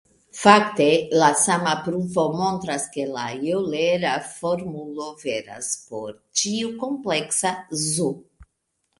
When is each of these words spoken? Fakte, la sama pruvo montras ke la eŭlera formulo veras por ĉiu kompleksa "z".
Fakte, 0.35 0.85
la 1.23 1.27
sama 1.41 1.73
pruvo 1.87 2.23
montras 2.37 2.87
ke 2.95 3.03
la 3.17 3.25
eŭlera 3.55 4.13
formulo 4.29 5.09
veras 5.25 5.69
por 5.91 6.17
ĉiu 6.41 6.71
kompleksa 6.85 7.53
"z". 7.83 8.09